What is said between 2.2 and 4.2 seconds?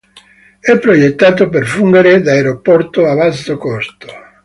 da aeroporto a basso costo.